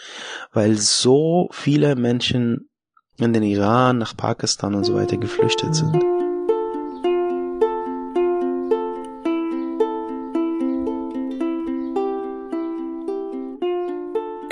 [0.51, 2.69] weil so viele Menschen
[3.17, 6.14] in den Iran, nach Pakistan und so weiter geflüchtet sind.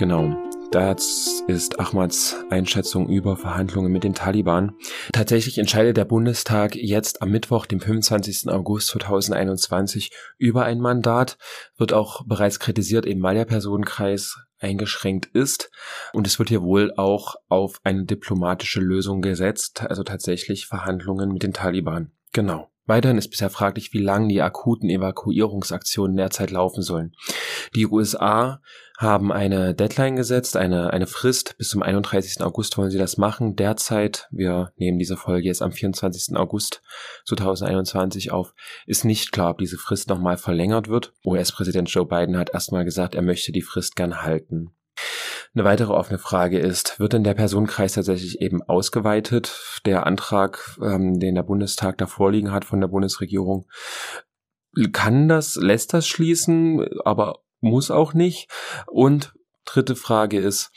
[0.03, 0.35] Genau.
[0.69, 4.75] Das ist Ahmads Einschätzung über Verhandlungen mit den Taliban.
[5.13, 8.49] Tatsächlich entscheidet der Bundestag jetzt am Mittwoch, dem 25.
[8.49, 11.37] August 2021, über ein Mandat.
[11.77, 15.71] Wird auch bereits kritisiert, eben weil der Personenkreis eingeschränkt ist.
[16.11, 21.43] Und es wird hier wohl auch auf eine diplomatische Lösung gesetzt, also tatsächlich Verhandlungen mit
[21.43, 22.11] den Taliban.
[22.33, 22.72] Genau.
[22.85, 27.15] Weiterhin ist bisher fraglich, wie lange die akuten Evakuierungsaktionen derzeit laufen sollen.
[27.75, 28.61] Die USA
[28.97, 31.55] haben eine Deadline gesetzt, eine, eine Frist.
[31.57, 32.41] Bis zum 31.
[32.41, 33.55] August wollen sie das machen.
[33.55, 36.35] Derzeit, wir nehmen diese Folge jetzt am 24.
[36.35, 36.81] August
[37.25, 38.53] 2021 auf,
[38.85, 41.13] ist nicht klar, ob diese Frist nochmal verlängert wird.
[41.25, 44.75] US-Präsident Joe Biden hat erstmal gesagt, er möchte die Frist gern halten.
[45.55, 49.81] Eine weitere offene Frage ist, wird denn der Personenkreis tatsächlich eben ausgeweitet?
[49.85, 53.67] Der Antrag, ähm, den der Bundestag da vorliegen hat von der Bundesregierung,
[54.91, 58.49] kann das, lässt das schließen, aber muss auch nicht.
[58.87, 59.33] Und
[59.65, 60.71] dritte Frage ist,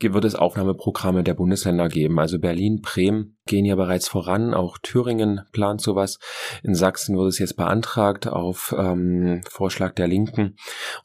[0.00, 2.18] wird es Aufnahmeprogramme der Bundesländer geben.
[2.18, 6.18] Also Berlin, Bremen gehen ja bereits voran, auch Thüringen plant sowas.
[6.62, 10.56] In Sachsen wird es jetzt beantragt auf ähm, Vorschlag der Linken.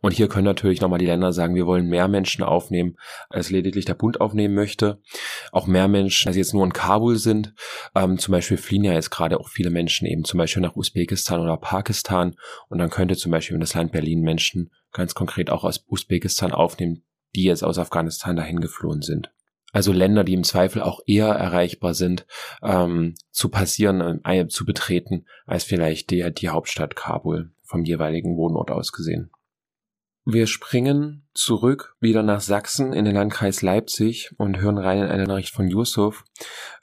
[0.01, 2.95] Und hier können natürlich nochmal die Länder sagen, wir wollen mehr Menschen aufnehmen,
[3.29, 5.01] als lediglich der Bund aufnehmen möchte.
[5.51, 7.55] Auch mehr Menschen, als jetzt nur in Kabul sind.
[7.95, 11.41] Ähm, zum Beispiel fliehen ja jetzt gerade auch viele Menschen eben zum Beispiel nach Usbekistan
[11.41, 12.35] oder Pakistan.
[12.69, 16.51] Und dann könnte zum Beispiel in das Land Berlin Menschen ganz konkret auch aus Usbekistan
[16.51, 17.03] aufnehmen,
[17.35, 19.31] die jetzt aus Afghanistan dahin geflohen sind.
[19.73, 22.27] Also Länder, die im Zweifel auch eher erreichbar sind,
[22.61, 28.69] ähm, zu passieren, äh, zu betreten, als vielleicht die, die Hauptstadt Kabul vom jeweiligen Wohnort
[28.69, 29.31] aus gesehen.
[30.25, 35.25] Wir springen zurück wieder nach Sachsen in den Landkreis Leipzig und hören rein in eine
[35.25, 36.23] Nachricht von Yusuf,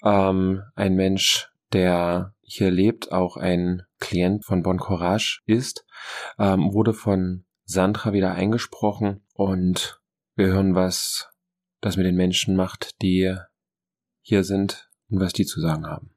[0.05, 5.87] ähm, ein Mensch, der hier lebt, auch ein Klient von Bon Courage ist,
[6.39, 10.00] ähm, wurde von Sandra wieder eingesprochen und
[10.41, 11.29] wir hören, was
[11.81, 13.37] das mit den Menschen macht, die
[14.23, 16.11] hier sind und was die zu sagen haben.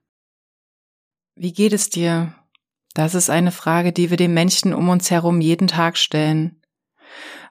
[1.36, 2.34] Wie geht es dir?
[2.94, 6.62] Das ist eine Frage, die wir den Menschen um uns herum jeden Tag stellen.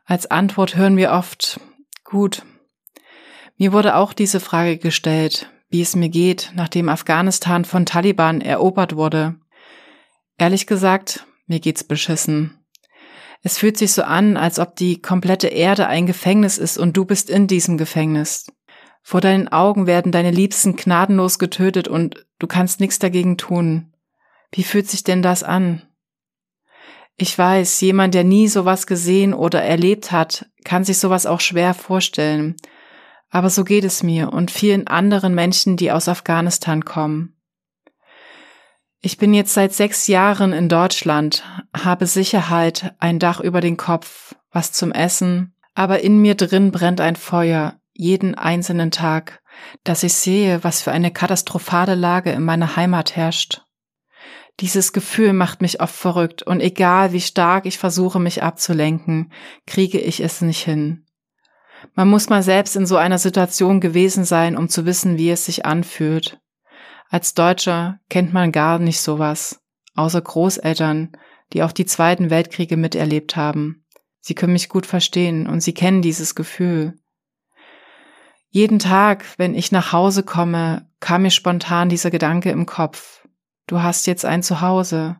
[0.04, 1.60] Als Antwort hören wir oft,
[2.04, 2.42] gut.
[3.56, 8.96] Mir wurde auch diese Frage gestellt, wie es mir geht, nachdem Afghanistan von Taliban erobert
[8.96, 9.36] wurde.
[10.38, 12.61] Ehrlich gesagt, mir geht's beschissen.
[13.42, 17.04] Es fühlt sich so an, als ob die komplette Erde ein Gefängnis ist und du
[17.04, 18.46] bist in diesem Gefängnis.
[19.02, 23.92] Vor deinen Augen werden deine Liebsten gnadenlos getötet und du kannst nichts dagegen tun.
[24.52, 25.82] Wie fühlt sich denn das an?
[27.16, 31.74] Ich weiß, jemand, der nie sowas gesehen oder erlebt hat, kann sich sowas auch schwer
[31.74, 32.56] vorstellen.
[33.28, 37.34] Aber so geht es mir und vielen anderen Menschen, die aus Afghanistan kommen.
[39.04, 41.42] Ich bin jetzt seit sechs Jahren in Deutschland,
[41.76, 47.00] habe Sicherheit, ein Dach über den Kopf, was zum Essen, aber in mir drin brennt
[47.00, 49.42] ein Feuer, jeden einzelnen Tag,
[49.82, 53.62] dass ich sehe, was für eine katastrophale Lage in meiner Heimat herrscht.
[54.60, 59.32] Dieses Gefühl macht mich oft verrückt und egal wie stark ich versuche, mich abzulenken,
[59.66, 61.06] kriege ich es nicht hin.
[61.94, 65.46] Man muss mal selbst in so einer Situation gewesen sein, um zu wissen, wie es
[65.46, 66.38] sich anfühlt.
[67.12, 69.60] Als Deutscher kennt man gar nicht sowas,
[69.94, 71.12] außer Großeltern,
[71.52, 73.84] die auch die zweiten Weltkriege miterlebt haben.
[74.20, 76.96] Sie können mich gut verstehen und sie kennen dieses Gefühl.
[78.48, 83.28] Jeden Tag, wenn ich nach Hause komme, kam mir spontan dieser Gedanke im Kopf.
[83.66, 85.16] Du hast jetzt ein Zuhause.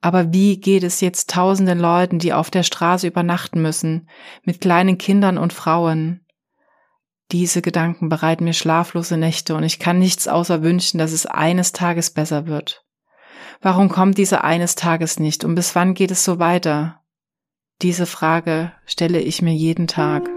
[0.00, 4.08] Aber wie geht es jetzt tausenden Leuten, die auf der Straße übernachten müssen,
[4.44, 6.24] mit kleinen Kindern und Frauen?
[7.32, 11.72] Diese Gedanken bereiten mir schlaflose Nächte und ich kann nichts außer wünschen, dass es eines
[11.72, 12.84] Tages besser wird.
[13.60, 17.00] Warum kommt dieser eines Tages nicht und bis wann geht es so weiter?
[17.82, 20.28] Diese Frage stelle ich mir jeden Tag.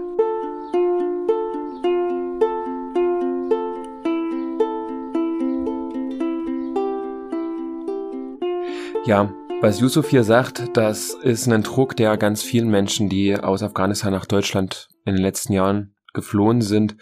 [9.04, 13.62] Ja, was Yusuf hier sagt, das ist ein Druck, der ganz vielen Menschen, die aus
[13.62, 16.96] Afghanistan nach Deutschland in den letzten Jahren geflohen sind,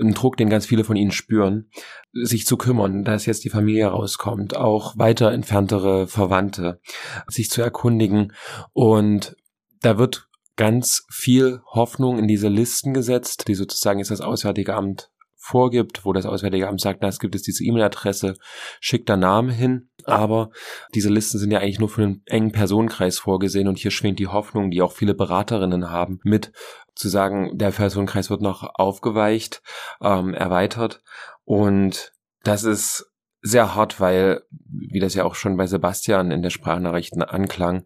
[0.00, 1.70] ein Druck, den ganz viele von ihnen spüren,
[2.12, 6.80] sich zu kümmern, dass jetzt die Familie rauskommt, auch weiter entferntere Verwandte,
[7.26, 8.32] sich zu erkundigen.
[8.72, 9.36] Und
[9.80, 15.10] da wird ganz viel Hoffnung in diese Listen gesetzt, die sozusagen jetzt das Auswärtige Amt
[15.40, 18.34] vorgibt, wo das Auswärtige Amt sagt, na, es gibt jetzt diese E-Mail-Adresse,
[18.80, 19.88] schickt da Namen hin.
[20.04, 20.50] Aber
[20.94, 24.26] diese Listen sind ja eigentlich nur für einen engen Personenkreis vorgesehen und hier schwingt die
[24.26, 26.52] Hoffnung, die auch viele Beraterinnen haben, mit
[26.98, 29.62] zu sagen, der Personenkreis wird noch aufgeweicht,
[30.02, 31.02] ähm, erweitert.
[31.44, 33.07] Und das ist
[33.40, 37.84] sehr hart, weil, wie das ja auch schon bei Sebastian in der Sprachnachrichten anklang,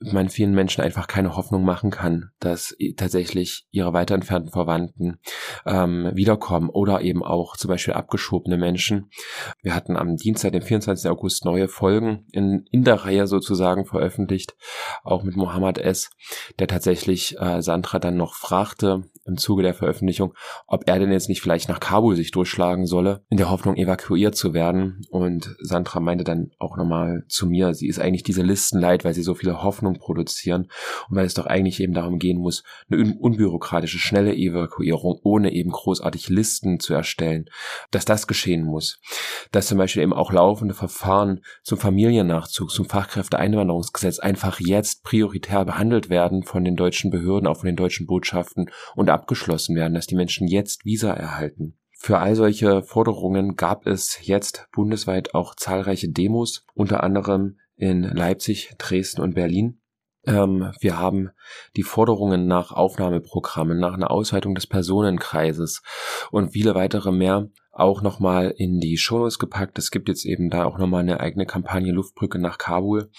[0.00, 5.18] man vielen Menschen einfach keine Hoffnung machen kann, dass tatsächlich ihre weiter entfernten Verwandten
[5.66, 9.10] ähm, wiederkommen oder eben auch zum Beispiel abgeschobene Menschen.
[9.62, 11.10] Wir hatten am Dienstag, den 24.
[11.10, 14.56] August, neue Folgen in, in der Reihe sozusagen veröffentlicht,
[15.02, 16.10] auch mit Mohammed S.,
[16.58, 20.34] der tatsächlich äh, Sandra dann noch fragte im Zuge der Veröffentlichung,
[20.66, 24.34] ob er denn jetzt nicht vielleicht nach Kabul sich durchschlagen solle, in der Hoffnung evakuiert
[24.34, 28.78] zu werden und Sandra meinte dann auch nochmal zu mir, sie ist eigentlich diese Listen
[28.78, 30.68] leid, weil sie so viele Hoffnung produzieren
[31.08, 35.70] und weil es doch eigentlich eben darum gehen muss, eine unbürokratische, schnelle Evakuierung ohne eben
[35.70, 37.46] großartig Listen zu erstellen,
[37.90, 39.00] dass das geschehen muss.
[39.52, 46.10] Dass zum Beispiel eben auch laufende Verfahren zum Familiennachzug, zum Fachkräfteeinwanderungsgesetz einfach jetzt prioritär behandelt
[46.10, 50.16] werden von den deutschen Behörden, auch von den deutschen Botschaften und abgeschlossen werden, dass die
[50.16, 51.76] Menschen jetzt Visa erhalten.
[52.04, 58.74] Für all solche Forderungen gab es jetzt bundesweit auch zahlreiche Demos, unter anderem in Leipzig,
[58.76, 59.80] Dresden und Berlin.
[60.26, 61.30] Ähm, wir haben
[61.76, 65.80] die Forderungen nach Aufnahmeprogrammen, nach einer Ausweitung des Personenkreises
[66.30, 69.78] und viele weitere mehr auch nochmal in die Shownotes gepackt.
[69.78, 73.10] Es gibt jetzt eben da auch nochmal eine eigene Kampagne Luftbrücke nach Kabul,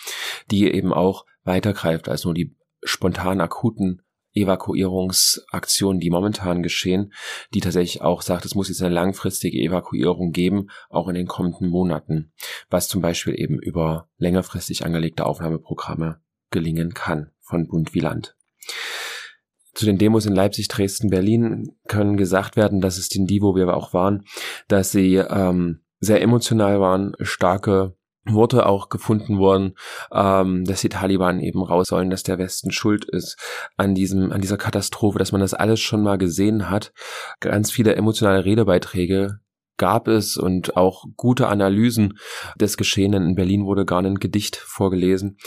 [0.52, 4.05] die eben auch weitergreift als nur die spontan akuten
[4.36, 7.14] Evakuierungsaktionen, die momentan geschehen,
[7.54, 11.70] die tatsächlich auch sagt, es muss jetzt eine langfristige Evakuierung geben, auch in den kommenden
[11.70, 12.34] Monaten,
[12.70, 16.22] was zum Beispiel eben über längerfristig angelegte Aufnahmeprogramme
[16.52, 18.36] gelingen kann von Bund wie Land.
[19.74, 23.56] Zu den Demos in Leipzig, Dresden, Berlin können gesagt werden, dass es den die, wo
[23.56, 24.24] wir auch waren,
[24.70, 29.76] dass sie ähm, sehr emotional waren, starke Worte auch gefunden worden,
[30.12, 33.38] ähm, dass die Taliban eben raus sollen, dass der Westen schuld ist
[33.78, 36.94] an diesem, an dieser Katastrophe, dass man das alles schon mal gesehen hat.
[37.40, 39.40] Ganz viele emotionale Redebeiträge
[39.78, 42.18] gab es und auch gute Analysen
[42.60, 43.30] des Geschehenen.
[43.30, 45.38] In Berlin wurde gar ein Gedicht vorgelesen.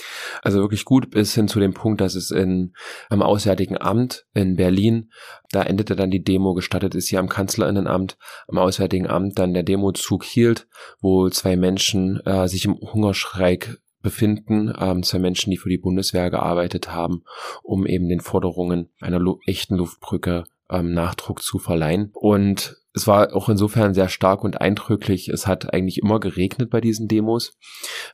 [0.42, 2.72] Also wirklich gut bis hin zu dem Punkt, dass es in,
[3.08, 5.10] am Auswärtigen Amt in Berlin,
[5.50, 9.62] da endete dann die Demo, gestattet ist hier am Kanzlerinnenamt, am Auswärtigen Amt dann der
[9.62, 10.68] Demozug hielt,
[11.00, 16.30] wo zwei Menschen äh, sich im Hungerschreik befinden, ähm, zwei Menschen, die für die Bundeswehr
[16.30, 17.24] gearbeitet haben,
[17.62, 22.10] um eben den Forderungen einer echten Luftbrücke ähm, Nachdruck zu verleihen.
[22.14, 25.28] Und es war auch insofern sehr stark und eindrücklich.
[25.28, 27.56] Es hat eigentlich immer geregnet bei diesen Demos.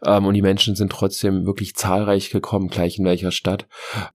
[0.05, 3.67] Ähm, und die Menschen sind trotzdem wirklich zahlreich gekommen, gleich in welcher Stadt.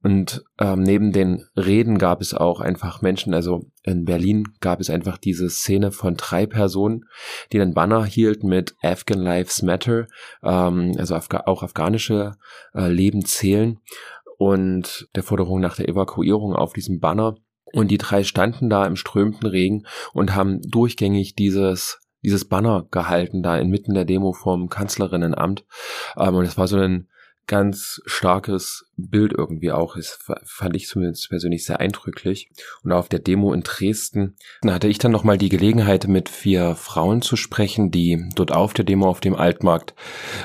[0.03, 4.91] Und ähm, neben den Reden gab es auch einfach Menschen, also in Berlin gab es
[4.91, 7.05] einfach diese Szene von drei Personen,
[7.51, 10.05] die den Banner hielten mit Afghan Lives Matter,
[10.43, 12.33] ähm, also Afga auch afghanische
[12.75, 13.79] äh, Leben zählen
[14.37, 17.35] und der Forderung nach der Evakuierung auf diesem Banner
[17.73, 23.43] und die drei standen da im strömenden Regen und haben durchgängig dieses dieses Banner gehalten
[23.43, 25.65] da inmitten der Demo vom Kanzlerinnenamt.
[26.17, 27.07] Ähm, und es war so ein
[27.49, 29.95] ganz starkes Bild irgendwie auch.
[29.95, 32.49] Das fand ich zumindest persönlich sehr eindrücklich.
[32.83, 34.35] Und auf der Demo in Dresden
[34.65, 38.85] hatte ich dann nochmal die Gelegenheit, mit vier Frauen zu sprechen, die dort auf der
[38.85, 39.95] Demo auf dem Altmarkt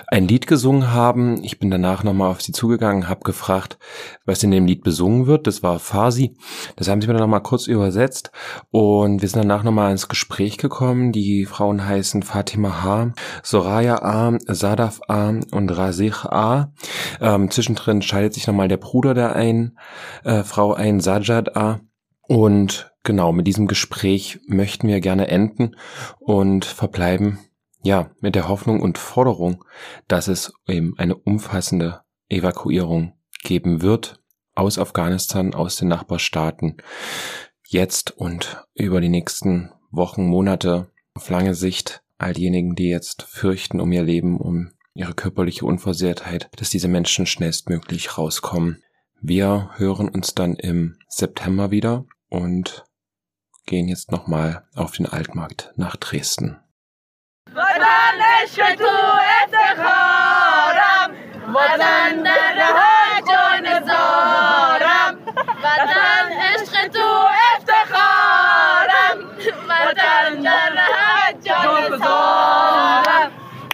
[0.09, 1.45] ein Lied gesungen haben.
[1.45, 3.79] Ich bin danach nochmal auf sie zugegangen, habe gefragt,
[4.25, 5.47] was in dem Lied besungen wird.
[5.47, 6.37] Das war Farsi.
[6.77, 8.31] Das haben sie mir dann nochmal kurz übersetzt.
[8.71, 11.13] Und wir sind danach nochmal ins Gespräch gekommen.
[11.13, 13.13] Die Frauen heißen Fatima H.,
[13.43, 15.29] Soraya A., Sadaf A.
[15.29, 16.73] und Razich A.
[17.21, 19.79] Ähm, zwischendrin scheidet sich nochmal der Bruder der einen
[20.25, 21.81] äh, Frau ein, Sajad A.
[22.23, 25.77] Und genau, mit diesem Gespräch möchten wir gerne enden
[26.19, 27.39] und verbleiben,
[27.83, 29.65] ja, mit der Hoffnung und Forderung,
[30.09, 34.21] dass es eben eine umfassende Evakuierung geben wird
[34.55, 36.79] aus Afghanistan, aus den Nachbarstaaten,
[37.67, 43.81] jetzt und über die nächsten Wochen, Monate, auf lange Sicht, all diejenigen, die jetzt fürchten
[43.81, 48.83] um ihr Leben, um ihre körperliche Unversehrtheit, dass diese Menschen schnellstmöglich rauskommen.
[49.21, 52.85] Wir hören uns dann im September wieder und
[53.67, 56.59] gehen jetzt nochmal auf den Altmarkt nach Dresden.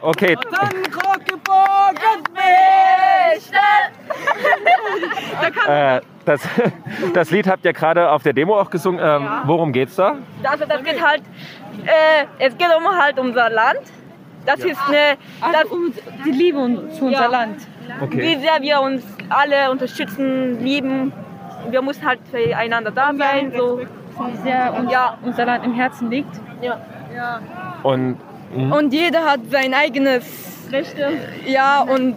[0.03, 0.35] Okay.
[5.69, 6.41] Äh, das,
[7.15, 9.01] das Lied habt ihr gerade auf der Demo auch gesungen.
[9.03, 10.17] Ähm, Worum geht's da?
[10.45, 11.23] Also das geht halt,
[11.85, 13.81] äh, es geht um halt unser Land.
[14.47, 15.93] Das ist eine, das, Also um
[16.25, 16.59] die Liebe
[16.93, 17.27] zu unser Ja.
[17.27, 17.57] Land.
[18.11, 21.13] wie sehr wir uns alle unterstützen, lieben.
[21.69, 23.53] Wir müssen halt füreinander da sein.
[23.57, 23.81] So.
[23.81, 25.19] Wie sehr uns Ja.
[25.23, 26.41] unser Land im Herzen liegt.
[27.83, 28.17] Und
[28.71, 30.25] Und jeder hat sein eigenes
[30.73, 31.11] Rechte.
[31.47, 32.17] Ja, und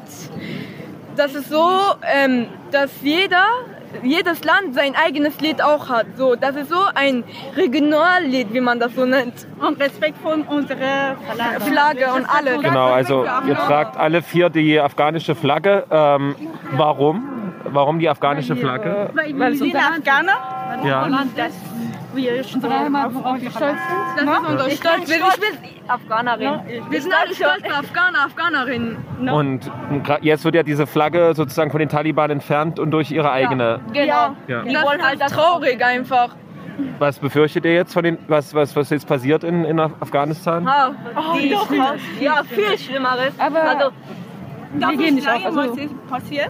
[1.15, 1.69] das ist so,
[2.01, 3.45] ähm, dass jeder,
[4.03, 6.05] jedes Land sein eigenes Lied auch hat.
[6.15, 7.23] So, das ist so ein
[7.55, 9.47] Regionallied, wie man das so nennt.
[9.59, 11.61] Und Respekt von unserer Flagge.
[11.61, 12.61] Flagge und alles.
[12.61, 15.85] genau, also ihr tragt alle vier die afghanische Flagge.
[15.89, 16.35] Ähm,
[16.71, 17.53] warum?
[17.65, 19.09] Warum die afghanische Flagge?
[19.13, 20.83] Weil, es sind unser Afghaner.
[20.83, 21.07] Ja.
[21.35, 21.53] Das
[22.15, 23.77] wir Unsere Heimat, worauf wir stolz
[24.17, 24.27] sind.
[24.27, 25.09] Das ist unser Ich bin Stolz.
[25.09, 26.59] Wir, stolz, ich bin, Afghanerin.
[26.89, 28.97] wir sind alle stolze Afghaner, Afghanerinnen.
[29.31, 29.71] Und
[30.05, 33.79] gra- jetzt wird ja diese Flagge sozusagen von den Taliban entfernt und durch ihre eigene.
[33.93, 34.35] Genau.
[34.47, 34.61] Ja.
[34.63, 36.35] Die Das wollen ist halt das traurig einfach.
[36.99, 40.67] Was befürchtet ihr jetzt von den, was, was, was jetzt passiert in, in Af- Afghanistan?
[40.67, 40.91] Ah,
[41.37, 41.55] die,
[42.23, 43.33] ja, viel Schlimmeres.
[43.37, 43.91] Aber- also,
[44.73, 45.33] Wir gehen nicht auf.
[45.41, 46.49] sagen, Also, was ist passiert?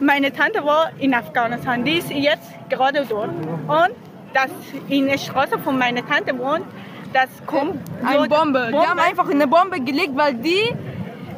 [0.00, 1.84] Meine Tante war in Afghanistan.
[1.84, 3.28] Die ist jetzt gerade dort.
[3.28, 3.94] Und
[4.34, 4.50] das
[4.88, 6.64] in der Straße von meiner Tante wohnt,
[7.12, 8.68] das kommt Eine so- Bombe.
[8.72, 10.72] Die haben einfach eine Bombe gelegt, weil die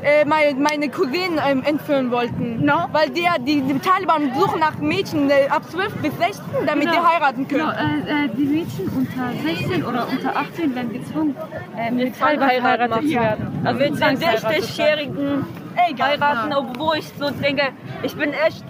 [0.05, 2.65] äh, meine, meine Cousinen ähm, entführen wollten.
[2.65, 2.87] No.
[2.91, 6.99] Weil die, die, die Taliban suchen nach Mädchen äh, ab 12 bis 16, damit die
[6.99, 7.71] heiraten können.
[7.71, 11.37] genau, äh, äh, die Mädchen unter 16 oder unter 18 werden gezwungen,
[11.79, 13.09] äh, mit Taliban Heirat verheiratet machen.
[13.09, 13.61] zu werden.
[13.65, 15.47] also mit den zwangsheiratet 60-Jährigen
[15.89, 16.09] Egal.
[16.11, 17.63] heiraten, obwohl ich so denke,
[18.03, 18.65] ich bin echt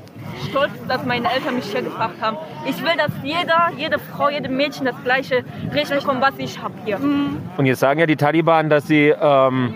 [0.48, 2.36] stolz, dass meine Eltern mich hier gebracht haben.
[2.66, 6.74] Ich will, dass jeder, jede Frau, jede Mädchen das gleiche Recht bekommt, was ich habe
[6.84, 6.98] hier.
[6.98, 9.74] Und jetzt sagen ja die Taliban, dass sie ähm,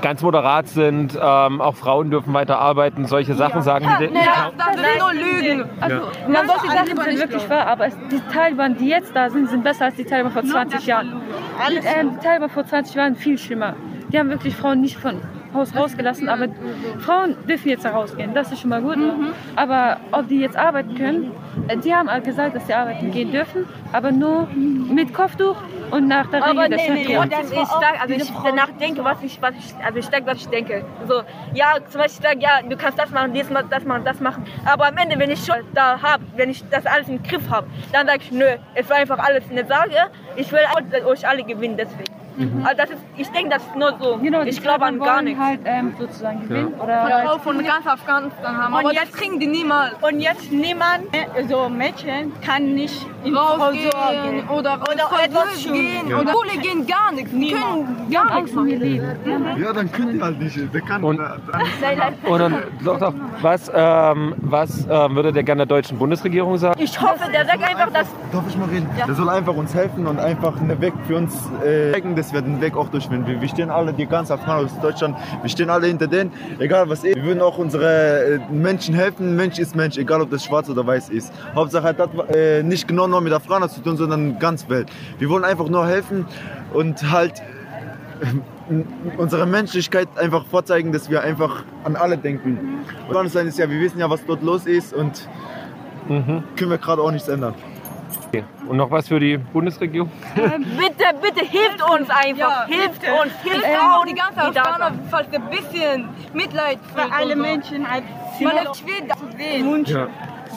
[0.00, 4.08] ganz moderat sind, ähm, auch Frauen dürfen weiter arbeiten, solche Sachen sagen die.
[4.08, 5.64] Nee, das, das sind nur Lügen.
[5.80, 9.30] Also, soll solche Sachen sind nicht wirklich wahr, aber es, die Taliban, die jetzt da
[9.30, 11.20] sind, sind besser als die Taliban vor 20 Jahren.
[11.70, 13.74] Die, ähm, die Taliban vor 20 Jahren viel schlimmer.
[14.08, 15.20] Die haben wirklich Frauen nicht von
[15.54, 16.48] Haus rausgelassen, aber
[17.00, 18.98] Frauen dürfen jetzt rausgehen, das ist schon mal gut.
[19.56, 21.30] Aber ob die jetzt arbeiten können,
[21.68, 25.56] äh, die haben halt gesagt, dass sie arbeiten gehen dürfen, aber nur mit Kopftuch
[25.90, 29.04] und nach der Aber Regel der nee, nee, dann ich sag, also ich danach denke,
[29.04, 30.84] was ich, was ich, also ich denke, was ich denke.
[31.08, 31.22] So,
[31.54, 34.20] ja, zum Beispiel ich sage, ja, du kannst das machen, dies machen, das machen, das
[34.20, 34.44] machen.
[34.64, 37.66] Aber am Ende, wenn ich schon da habe, wenn ich das alles im Griff habe,
[37.92, 40.10] dann sage ich, nö, es war einfach alles eine Sage.
[40.36, 40.60] Ich will
[41.06, 42.13] euch alle gewinnen, deswegen.
[42.64, 44.18] Also das ist, ich denke, das ist nur so.
[44.18, 45.40] Genau, ich glaube an gar nichts.
[45.40, 48.74] halt ähm, sozusagen gewinnen oder Von halt von ganz Afghanistan haben.
[48.74, 49.92] Und jetzt- kriegen die niemals.
[50.00, 51.04] Und jetzt niemand,
[51.48, 54.44] so Mädchen, kann nicht in Rausgehen Vorsorge.
[54.58, 56.14] oder, Oder etwas gehen tun.
[56.14, 57.30] oder Schule gehen, gar nichts.
[57.32, 59.58] Die können gar nichts machen.
[59.62, 60.74] Ja, dann könnt ihr halt nicht.
[60.74, 65.66] Der kann Und- dann, Und dann, doch, doch, was, ähm, was ähm, würde der gerne
[65.66, 66.80] der deutschen Bundesregierung sagen?
[66.82, 68.88] Ich hoffe, der sagt einfach, dass darf ich mal reden?
[69.06, 72.40] Der soll einfach uns helfen und einfach einen Weg für uns äh, zeigen, dass wir
[72.40, 73.40] den Weg auch durchfinden.
[73.40, 77.04] Wir, stehen alle, die ganze Afghanen aus Deutschland, wir stehen alle hinter denen, egal was
[77.04, 77.16] ist.
[77.16, 79.36] Wir würden auch unsere äh, Menschen helfen.
[79.36, 81.32] Mensch ist Mensch, egal ob das schwarz oder weiß ist.
[81.54, 84.88] Hauptsache hat das äh, nicht genau nur mit Afghaner zu tun, sondern ganz Welt.
[85.18, 86.24] Wir wollen einfach nur helfen
[86.72, 87.42] und halt
[88.70, 88.82] äh,
[89.18, 92.78] unsere Menschlichkeit einfach vorzeigen, dass wir einfach an alle denken.
[93.06, 95.28] Afghanistan ist ja, wir wissen ja, was dort los ist und
[96.08, 97.54] können wir gerade auch nichts ändern.
[98.34, 98.44] Okay.
[98.68, 100.10] Und noch was für die Bundesregierung?
[100.34, 102.66] bitte, bitte hilft uns einfach.
[102.66, 107.88] hilft uns, hilft Ähm, Frauen, die da Afghaner, falls ein bisschen Mitleid Für alle Menschen
[107.90, 108.04] halt.
[108.40, 109.84] Man ist schwer das zu sehen.
[109.86, 110.06] Ja.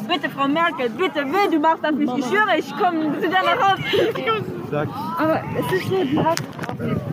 [0.08, 2.18] Bitte, Frau Merkel, bitte, bitte, du machst das nicht.
[2.18, 4.88] Ich schwöre, ich komme zu dir nach Hause.
[5.20, 6.42] Aber es ist so, die hat,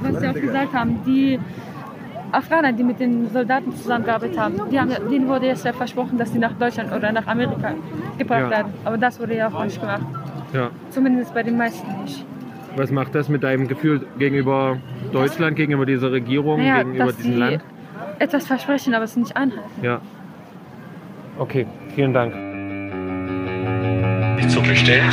[0.02, 1.40] was Sie auch gesagt haben, die
[2.30, 6.18] Afghaner, die mit den Soldaten zusammengearbeitet haben, die haben ja- denen wurde jetzt ja versprochen,
[6.18, 7.72] dass sie nach Deutschland oder nach Amerika
[8.18, 8.50] gebracht Ja.
[8.50, 8.74] werden.
[8.84, 10.02] Aber das wurde ja auch nicht gemacht.
[10.54, 10.70] Ja.
[10.90, 12.24] Zumindest bei den meisten nicht.
[12.76, 14.78] Was macht das mit deinem Gefühl gegenüber
[15.12, 17.60] Deutschland, gegenüber dieser Regierung, Naja, gegenüber dass diesem sie Land?
[18.18, 19.70] etwas versprechen, aber es nicht einhalten.
[19.82, 20.00] Ja.
[21.38, 22.34] Okay, vielen Dank.
[24.36, 25.12] Nicht so bestellt.